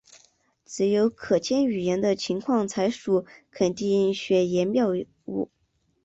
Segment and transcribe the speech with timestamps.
[0.65, 4.89] 只有可兼选言的情况才属肯定选言谬
[5.27, 5.51] 误。